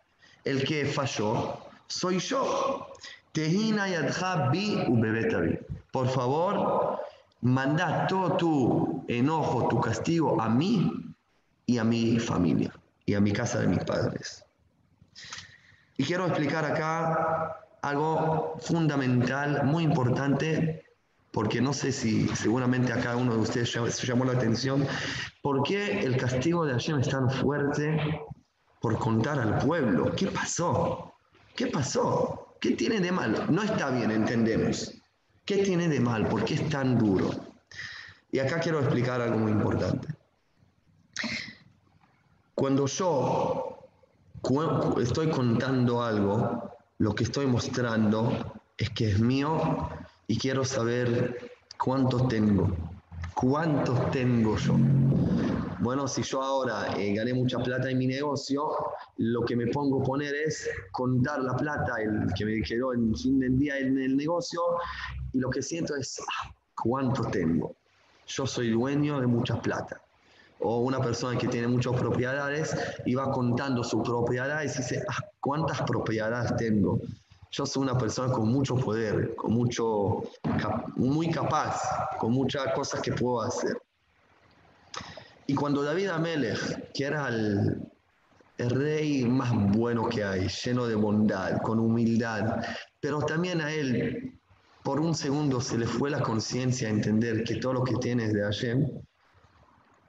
[0.44, 2.86] El que falló soy yo.
[3.32, 5.58] Tehina yadha bi ubebetabi.
[5.94, 6.98] Por favor,
[7.42, 10.90] manda todo tu enojo, tu castigo a mí
[11.66, 12.72] y a mi familia
[13.06, 14.44] y a mi casa de mis padres.
[15.96, 20.84] Y quiero explicar acá algo fundamental, muy importante,
[21.30, 24.84] porque no sé si seguramente a cada uno de ustedes se llamó la atención,
[25.42, 28.20] ¿por qué el castigo de Hashem es tan fuerte
[28.80, 30.12] por contar al pueblo?
[30.16, 31.14] ¿Qué pasó?
[31.54, 32.56] ¿Qué pasó?
[32.60, 33.46] ¿Qué tiene de mal?
[33.48, 34.92] No está bien, entendemos.
[35.44, 36.26] ¿Qué tiene de mal?
[36.26, 37.30] ¿Por qué es tan duro?
[38.32, 40.08] Y acá quiero explicar algo muy importante.
[42.54, 43.78] Cuando yo
[45.02, 49.90] estoy contando algo, lo que estoy mostrando es que es mío
[50.26, 52.74] y quiero saber cuánto tengo.
[53.34, 54.76] ¿Cuántos tengo yo?
[55.80, 58.70] Bueno, si yo ahora eh, gané mucha plata en mi negocio,
[59.18, 61.96] lo que me pongo a poner es contar la plata
[62.34, 64.62] que me quedó en fin del día en el negocio
[65.34, 67.74] y lo que siento es ah, cuánto tengo.
[68.26, 70.00] Yo soy dueño de mucha plata
[70.60, 75.18] o una persona que tiene muchas propiedades y va contando sus propiedades y dice, ah,
[75.40, 77.00] ¿cuántas propiedades tengo?
[77.50, 80.22] Yo soy una persona con mucho poder, con mucho,
[80.96, 81.80] muy capaz,
[82.18, 83.76] con muchas cosas que puedo hacer.
[85.46, 87.80] Y cuando David Amelech, que era el,
[88.58, 92.64] el rey más bueno que hay, lleno de bondad, con humildad,
[93.00, 94.40] pero también a él,
[94.84, 98.26] por un segundo se le fue la conciencia a entender que todo lo que tiene
[98.26, 98.86] es de Hashem,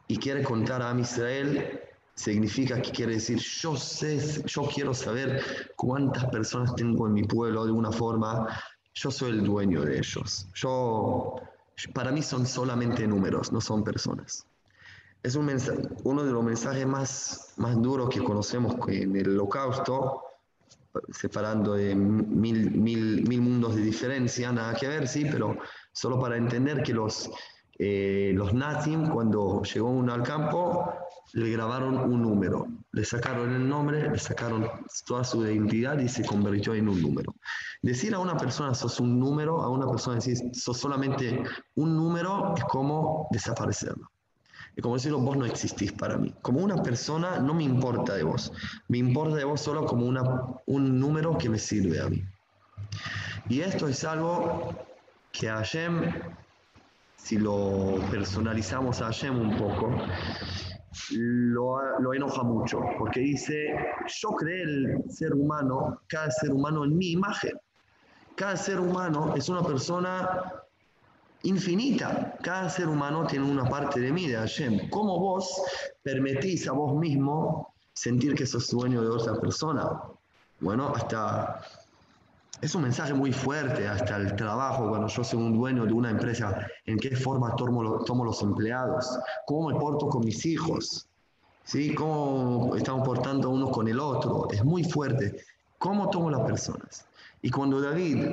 [0.07, 1.79] y quiere contar a Israel,
[2.13, 5.41] significa que quiere decir, yo sé, yo quiero saber
[5.77, 8.47] cuántas personas tengo en mi pueblo de una forma,
[8.93, 10.47] yo soy el dueño de ellos.
[10.53, 11.35] Yo,
[11.93, 14.45] para mí son solamente números, no son personas.
[15.23, 20.21] Es un mensaje, uno de los mensajes más, más duros que conocemos en el holocausto,
[21.11, 25.57] separando de mil, mil, mil mundos de diferencia, nada que ver, sí, pero
[25.91, 27.29] solo para entender que los,
[27.77, 30.93] eh, los nazis, cuando llegó uno al campo,
[31.33, 34.69] le grabaron un número, le sacaron el nombre, le sacaron
[35.05, 37.35] toda su identidad y se convirtió en un número.
[37.81, 41.43] Decir a una persona sos un número, a una persona decir sos solamente
[41.75, 44.09] un número, es como desaparecerlo.
[44.75, 46.33] Es como decirlo, vos no existís para mí.
[46.41, 48.51] Como una persona no me importa de vos,
[48.87, 50.23] me importa de vos solo como una,
[50.65, 52.23] un número que me sirve a mí.
[53.47, 54.73] Y esto es algo
[55.31, 56.11] que a Hashem
[57.25, 59.95] si lo personalizamos a Hashem un poco,
[61.09, 63.73] lo, lo, enoja mucho, porque dice,
[64.21, 67.53] yo creé el ser humano, cada ser humano en mi imagen.
[68.35, 70.53] Cada ser humano es una persona
[71.45, 72.37] infinita.
[72.41, 74.89] Cada ser humano tiene una parte de mí, de Hashem.
[74.89, 75.61] ¿Cómo vos
[76.03, 80.01] permitís a vos mismo sentir que sos dueño de otra persona?
[80.59, 81.61] Bueno, hasta
[82.61, 86.09] es un mensaje muy fuerte hasta el trabajo, cuando yo soy un dueño de una
[86.09, 91.07] empresa, en qué forma tomo, tomo los empleados, cómo me porto con mis hijos,
[91.63, 91.93] ¿sí?
[91.93, 94.47] cómo estamos portando uno con el otro.
[94.51, 95.43] Es muy fuerte.
[95.77, 97.05] ¿Cómo tomo las personas?
[97.41, 98.25] Y cuando David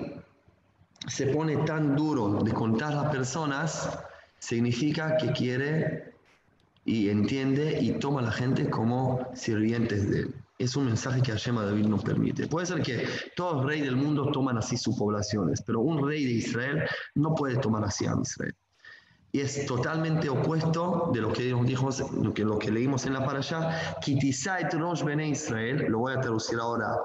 [1.07, 3.99] se pone tan duro de contar las personas,
[4.38, 6.15] significa que quiere
[6.85, 10.35] y entiende y toma a la gente como sirvientes de él
[10.65, 12.47] es un mensaje que Hashem a David nos permite.
[12.47, 16.25] Puede ser que todos los reyes del mundo toman así sus poblaciones, pero un rey
[16.25, 16.85] de Israel
[17.15, 18.55] no puede tomar así a Israel.
[19.33, 21.88] Y es totalmente opuesto de lo que Dios dijo,
[22.23, 26.21] lo que, lo que leímos en la parasha, Kitisait Rosh Bene Israel, lo voy a
[26.21, 26.97] traducir ahora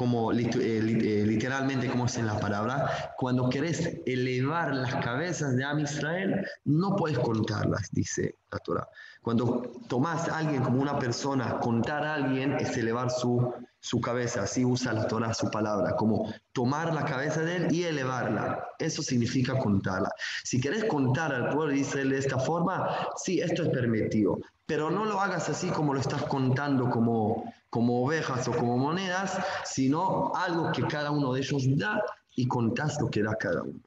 [0.00, 5.62] como eh, eh, literalmente como es en la palabra, cuando querés elevar las cabezas de
[5.62, 8.88] Am Israel, no puedes contarlas, dice la Torah.
[9.20, 14.44] Cuando tomás a alguien como una persona, contar a alguien es elevar su, su cabeza,
[14.44, 18.68] así usa la Torah su palabra, como tomar la cabeza de él y elevarla.
[18.78, 20.10] Eso significa contarla.
[20.44, 24.90] Si querés contar al pueblo de Israel de esta forma, sí, esto es permitido, pero
[24.90, 30.32] no lo hagas así como lo estás contando como, como ovejas o como monedas, sino
[30.34, 32.02] algo que cada uno de ellos da
[32.34, 33.78] y contás lo que da cada uno.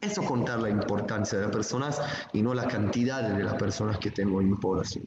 [0.00, 2.00] Eso contar la importancia de las personas
[2.32, 5.04] y no la cantidad de las personas que tengo en mi población.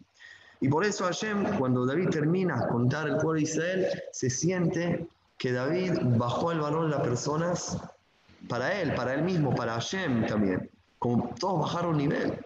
[0.59, 5.07] Y por eso Hashem, cuando David termina contar el pueblo de Israel, se siente
[5.37, 7.77] que David bajó el valor de las personas
[8.49, 10.69] para él, para él mismo, para Hashem también.
[10.97, 12.43] Como todos bajaron nivel.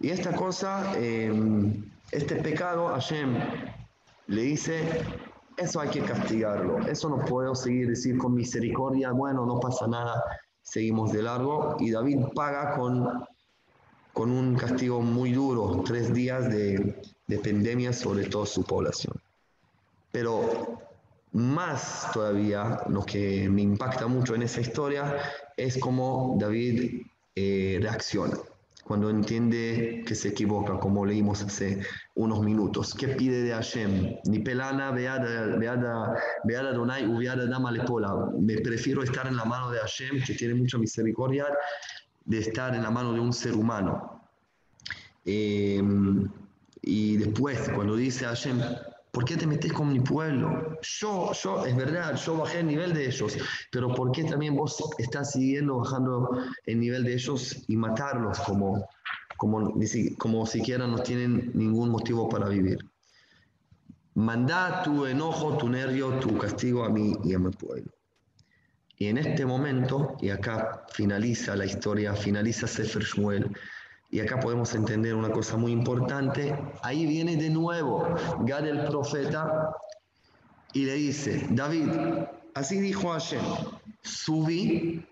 [0.00, 3.36] Y esta cosa, em, este pecado, Hashem
[4.26, 5.02] le dice,
[5.56, 6.78] eso hay que castigarlo.
[6.86, 10.22] Eso no puedo seguir decir con misericordia, bueno, no pasa nada
[10.62, 13.24] seguimos de largo y David paga con,
[14.12, 19.14] con un castigo muy duro, tres días de, de pandemia sobre toda su población.
[20.10, 20.80] Pero
[21.32, 25.18] más todavía, lo que me impacta mucho en esa historia
[25.56, 27.02] es cómo David
[27.34, 28.38] eh, reacciona
[28.84, 31.80] cuando entiende que se equivoca, como leímos hace
[32.14, 32.94] unos minutos.
[32.94, 34.16] ¿Qué pide de Hashem?
[34.26, 36.14] Ni pelana, veada, veada,
[36.44, 38.14] veada donai, uviada dama lepola.
[38.38, 41.46] Me prefiero estar en la mano de Hashem, que tiene mucha misericordia,
[42.26, 44.22] de estar en la mano de un ser humano.
[45.24, 45.82] Eh,
[46.82, 48.60] y después, cuando dice Hashem,
[49.14, 50.76] ¿Por qué te metes con mi pueblo?
[50.82, 53.38] Yo, yo, es verdad, yo bajé el nivel de ellos,
[53.70, 56.36] pero ¿por qué también vos estás siguiendo bajando
[56.66, 58.88] el nivel de ellos y matarlos como,
[59.36, 59.72] como,
[60.18, 62.78] como siquiera no tienen ningún motivo para vivir?
[64.14, 67.92] Manda tu enojo, tu nervio, tu castigo a mí y a mi pueblo.
[68.98, 73.48] Y en este momento, y acá finaliza la historia, finaliza Sefer Shmuel,
[74.14, 76.56] y acá podemos entender una cosa muy importante.
[76.82, 79.74] Ahí viene de nuevo Gad el profeta
[80.72, 81.88] y le dice, David,
[82.54, 83.42] así dijo Hashem,
[84.02, 85.04] subí,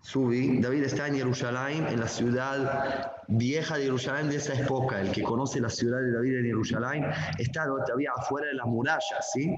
[0.00, 5.10] subí, David está en Jerusalén, en la ciudad vieja de Jerusalén de esa época, el
[5.10, 7.04] que conoce la ciudad de David en Jerusalén,
[7.36, 9.56] está todavía afuera de las murallas, ¿sí?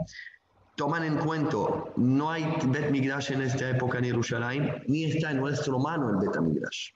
[0.76, 1.58] Toman en cuenta,
[1.96, 6.26] no hay Bet Midrash en esta época en Jerusalén, ni está en nuestro mano el
[6.26, 6.92] Bet Midrash.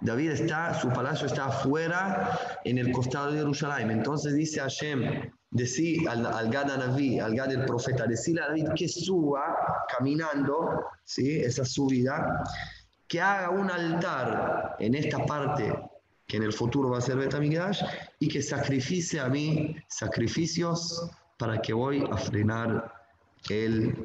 [0.00, 3.90] David está, su palacio está afuera, en el costado de Jerusalén.
[3.90, 8.68] Entonces dice Hashem, decí al, al Gad Anaví, al Gad el profeta, decirle a David
[8.76, 9.56] que suba
[9.88, 11.40] caminando, ¿sí?
[11.40, 12.44] esa subida,
[13.08, 15.74] que haga un altar en esta parte
[16.26, 17.82] que en el futuro va a ser Betamigdash
[18.20, 22.92] y que sacrifice a mí sacrificios para que voy a frenar
[23.48, 23.96] el,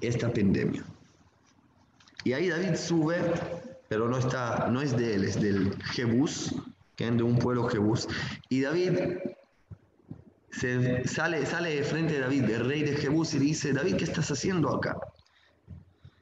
[0.00, 0.84] esta pandemia.
[2.24, 3.18] Y ahí David sube
[3.92, 6.54] pero no, está, no es de él, es del Jebús,
[6.96, 8.08] que es de un pueblo Jebús.
[8.48, 9.18] Y David
[10.50, 13.96] se sale, sale de frente de David, el rey de Jebús, y le dice, David,
[13.96, 14.96] ¿qué estás haciendo acá?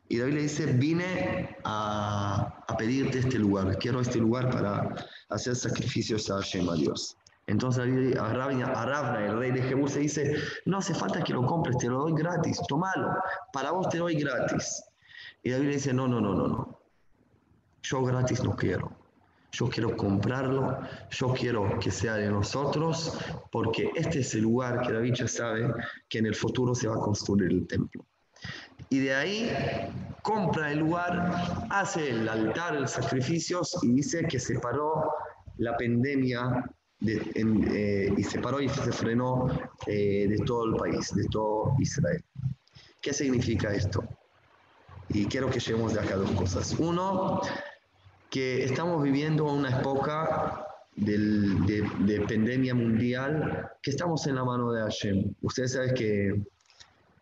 [0.08, 5.54] Y David le dice, vine a, a pedirte este lugar, quiero este lugar para hacer
[5.54, 7.16] sacrificios a Hashem, a Dios.
[7.46, 11.46] Entonces David, a Ravna, el rey de Jebús, le dice, no hace falta que lo
[11.46, 13.12] compres, te lo doy gratis, tómalo,
[13.52, 14.82] para vos te doy gratis.
[15.44, 16.79] Y David le dice, no, no, no, no, no.
[17.82, 18.96] Yo gratis no quiero.
[19.52, 20.78] Yo quiero comprarlo,
[21.10, 23.18] yo quiero que sea de nosotros,
[23.50, 25.74] porque este es el lugar que David ya sabe
[26.08, 28.06] que en el futuro se va a construir el templo.
[28.90, 29.50] Y de ahí
[30.22, 35.10] compra el lugar, hace el altar, los sacrificios y dice que se paró
[35.58, 36.64] la pandemia
[37.00, 39.48] de, eh, y se paró y se frenó
[39.86, 42.24] eh, de todo el país, de todo Israel.
[43.00, 44.04] ¿Qué significa esto?
[45.08, 46.74] Y quiero que lleguemos de acá dos cosas.
[46.78, 47.40] Uno,
[48.30, 50.64] que estamos viviendo una época
[50.96, 55.34] de, pandemia mundial, que estamos en la mano de Hashem.
[55.42, 56.42] Ustedes saben que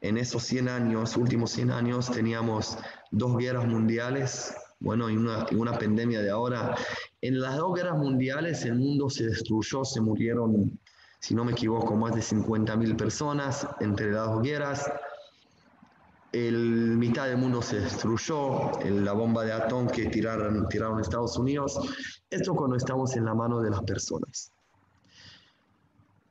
[0.03, 2.79] en esos 100 años, últimos 100 años, teníamos
[3.11, 6.77] dos guerras mundiales, bueno, y una, y una pandemia de ahora.
[7.23, 10.79] En las dos guerras mundiales el mundo se destruyó, se murieron,
[11.21, 14.91] si no me equivoco, más de 50.000 personas entre las dos guerras
[16.33, 21.79] el mitad del mundo se destruyó, la bomba de atón que tiraron, tiraron Estados Unidos.
[22.29, 24.53] Esto cuando estamos en la mano de las personas.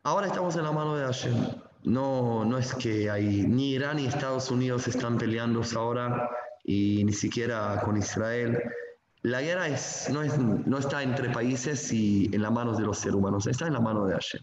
[0.03, 1.35] Ahora estamos en la mano de Hashem.
[1.83, 6.29] No, no es que hay, ni Irán ni Estados Unidos están peleando ahora
[6.63, 8.61] y ni siquiera con Israel.
[9.23, 12.99] La guerra es, no, es, no está entre países y en las manos de los
[12.99, 14.41] seres humanos, está en la mano de Hashem.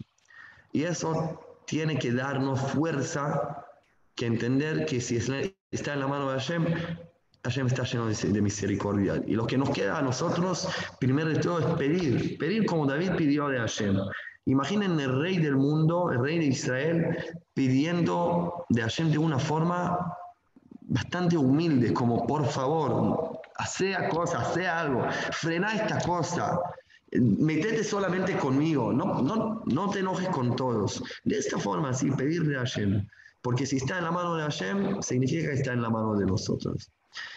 [0.72, 3.63] Y eso tiene que darnos fuerza
[4.14, 6.64] que entender que si está en la mano de Hashem,
[7.44, 9.22] Hashem está lleno de, misericordia.
[9.26, 12.38] Y lo que nos queda a nosotros, primero de todo, es pedir.
[12.38, 13.98] Pedir como David pidió de Hashem.
[14.46, 17.16] Imaginen el rey del mundo, el rey de Israel,
[17.52, 20.16] pidiendo de Hashem de una forma
[20.82, 26.58] bastante humilde, como por favor, sea cosa, sea algo, frena esta cosa,
[27.12, 31.02] metete solamente conmigo, no, no, no te enojes con todos.
[31.24, 33.06] De esta forma, sí, pedirle a Hashem.
[33.44, 36.24] Porque si está en la mano de Hashem, significa que está en la mano de
[36.24, 36.90] nosotros.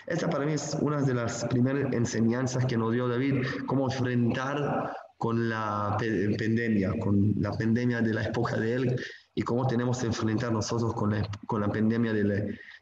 [0.05, 4.95] Esta para mí es una de las primeras enseñanzas que nos dio David, cómo enfrentar
[5.17, 9.05] con la pandemia, con la pandemia de la época de él
[9.35, 12.35] y cómo tenemos que enfrentar nosotros con la, con la pandemia de la,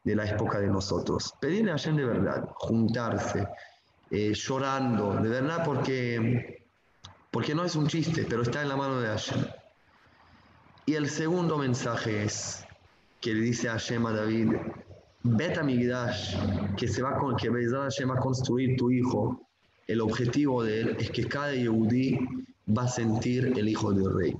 [0.04, 1.34] de la época de nosotros.
[1.42, 3.48] Pedirle a Hashem de verdad, juntarse,
[4.12, 6.64] eh, llorando, de verdad, porque,
[7.32, 9.48] porque no es un chiste, pero está en la mano de Hashem.
[10.86, 12.64] Y el segundo mensaje es,
[13.26, 14.54] que le dice a Shema David,
[15.24, 16.36] Bet Amigdash,
[16.78, 19.42] que se va con, que Hashem va a construir tu hijo,
[19.88, 22.20] el objetivo de él es que cada Yehudi
[22.78, 24.38] va a sentir el hijo del rey.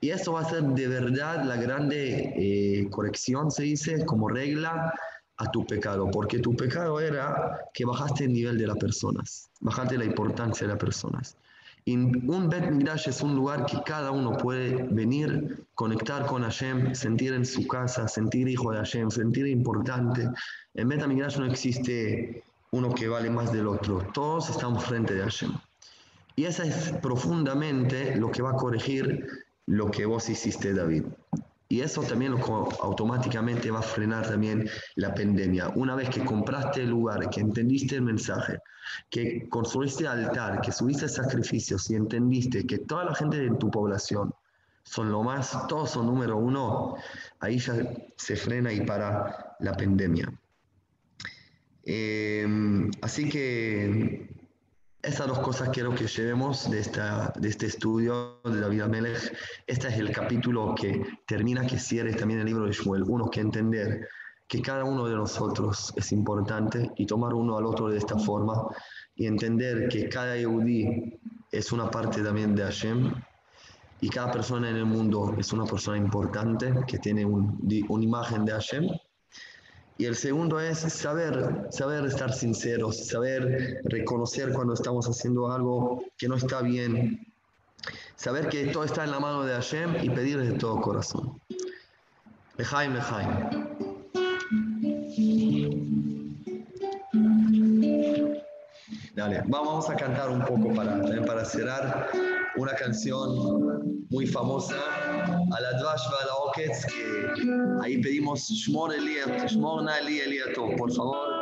[0.00, 4.92] Y esto va a ser de verdad la grande eh, corrección, se dice, como regla
[5.36, 9.96] a tu pecado, porque tu pecado era que bajaste el nivel de las personas, bajaste
[9.96, 11.36] la importancia de las personas.
[11.84, 16.94] Y un Bet Midrash es un lugar que cada uno puede venir, conectar con Hashem,
[16.94, 20.28] sentir en su casa, sentir hijo de Hashem, sentir importante.
[20.74, 25.22] En Bet Midrash no existe uno que vale más del otro, todos estamos frente de
[25.22, 25.52] Hashem.
[26.36, 29.26] Y eso es profundamente lo que va a corregir
[29.66, 31.04] lo que vos hiciste, David.
[31.70, 32.34] Y eso también
[32.80, 35.68] automáticamente va a frenar también la pandemia.
[35.76, 38.58] Una vez que compraste el lugar, que entendiste el mensaje,
[39.08, 44.34] que construiste altar, que subiste sacrificios y entendiste que toda la gente de tu población
[44.82, 46.96] son lo más, todos son número uno,
[47.38, 47.74] ahí ya
[48.16, 50.28] se frena y para la pandemia.
[51.84, 54.28] Eh, así que
[55.02, 59.32] esas dos cosas quiero que llevemos de, esta, de este estudio de David Amelech.
[59.66, 63.04] Este es el capítulo que termina, que cierre también el libro de Shmuel.
[63.04, 64.08] Uno que entender
[64.46, 68.66] que cada uno de nosotros es importante y tomar uno al otro de esta forma
[69.14, 71.18] y entender que cada Yehudi
[71.50, 73.12] es una parte también de Hashem
[74.00, 78.44] y cada persona en el mundo es una persona importante que tiene un, una imagen
[78.44, 78.88] de Hashem
[80.00, 86.26] y el segundo es saber, saber estar sinceros, saber reconocer cuando estamos haciendo algo que
[86.26, 87.30] no está bien,
[88.16, 91.38] saber que todo está en la mano de Hashem y pedir de todo corazón.
[92.56, 93.28] Lejaim, lejaim.
[99.14, 102.08] Dale, vamos a cantar un poco para, para cerrar
[102.56, 109.48] una canción muy famosa, a la Dvash a la Oketz, que ahí pedimos Shmor Eliat,
[109.48, 111.40] Shmor Eli Eliato, por favor,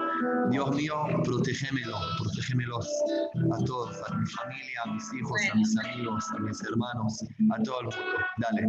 [0.50, 0.94] Dios mío,
[1.24, 2.86] protégemelo, protégemelos
[3.52, 7.62] a todos, a mi familia, a mis hijos, a mis amigos, a mis hermanos, a
[7.62, 8.02] todo el mundo.
[8.38, 8.68] Dale.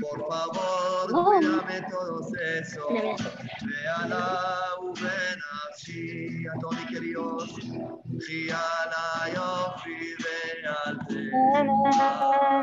[0.00, 1.40] Por favor, oh.
[1.40, 2.88] mírame todos esos.
[2.90, 7.54] Vea la uvena, sí, a todos mis queridos.
[8.20, 9.74] Sí, a la yo,
[10.22, 11.30] veate.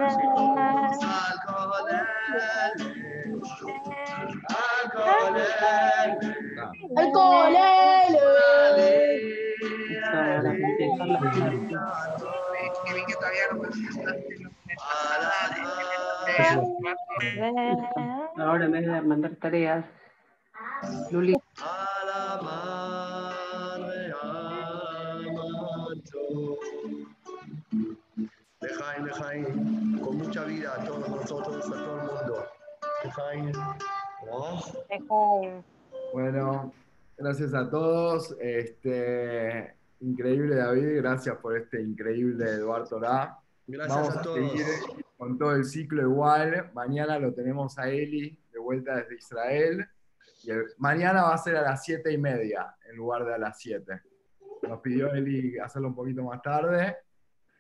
[0.10, 2.08] Si todos alcoholes.
[4.84, 5.50] Alcoholes.
[5.62, 6.16] Eh.
[6.98, 7.62] Alcoholes.
[7.62, 7.81] Eh.
[18.38, 19.86] Ahora en vez de mandar tareas,
[21.12, 21.36] Luli.
[30.04, 32.46] Con mucha vida a todos nosotros, a todo el mundo.
[36.14, 36.74] Bueno,
[37.18, 38.36] gracias a todos.
[38.40, 43.38] Este, increíble David, gracias por este increíble Eduardo Torá.
[43.68, 44.52] Gracias Vamos a a todos.
[44.52, 44.66] seguir
[45.18, 46.72] con todo el ciclo igual.
[46.74, 49.88] Mañana lo tenemos a Eli de vuelta desde Israel.
[50.44, 53.38] Y el- mañana va a ser a las siete y media en lugar de a
[53.38, 54.02] las 7.
[54.64, 56.98] Nos pidió Eli hacerlo un poquito más tarde.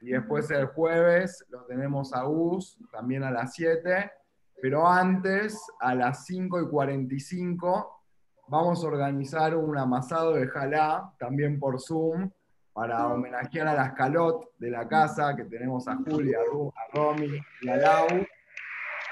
[0.01, 4.11] Y después el jueves lo tenemos a Gus, también a las 7.
[4.59, 8.00] Pero antes, a las 5 y 45,
[8.51, 12.29] vamos a organizar un amasado de jalá, también por Zoom,
[12.73, 16.95] para homenajear a las calot de la casa, que tenemos a Julia, a, Ru- a
[16.95, 18.07] Romy y a Lau.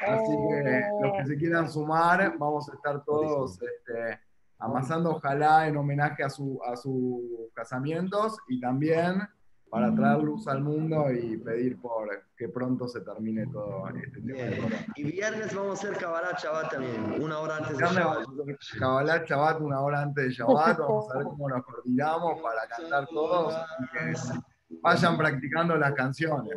[0.07, 4.19] Así que los que se quieran sumar, vamos a estar todos este,
[4.57, 7.21] amasando ojalá en homenaje a, su, a sus
[7.53, 9.21] casamientos y también
[9.69, 14.33] para traer luz al mundo y pedir por que pronto se termine todo este tema
[14.33, 14.85] Bien.
[14.95, 18.25] Y viernes vamos a hacer Kabbalah Shabbat también, una hora antes de Shabbat.
[18.79, 23.07] Kabbalah Shabbat una hora antes de Shabbat, vamos a ver cómo nos coordinamos para cantar
[23.07, 26.55] todos y que vayan practicando las canciones.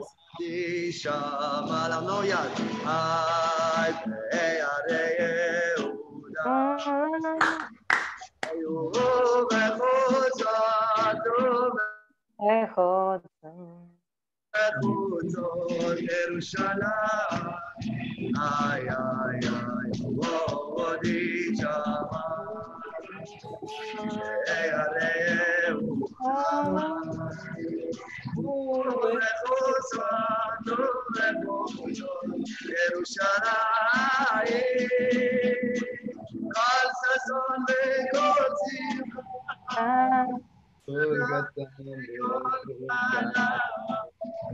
[12.43, 13.87] Echotzon.
[14.53, 16.93] Echotzon, Yerushalayim.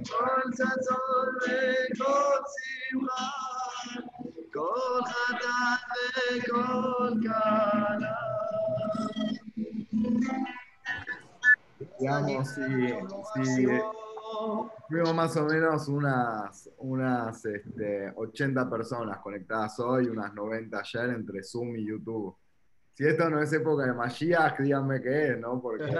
[0.10, 3.30] כל ששון וכל שמחה,
[4.54, 5.76] כל חתן
[6.36, 8.12] וכל כלה.
[12.00, 13.68] Digamos, si, si
[14.90, 21.44] fuimos más o menos unas, unas este, 80 personas conectadas hoy, unas 90 ayer entre
[21.44, 22.36] Zoom y YouTube.
[22.99, 25.63] Si esto no es época de Mashiach, díganme qué es, ¿no?
[25.63, 25.85] Porque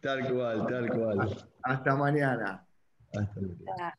[0.00, 1.46] Tal cual, tal cual.
[1.62, 2.66] hasta mañana.
[3.16, 3.64] Hasta luego.
[3.80, 3.92] Ah.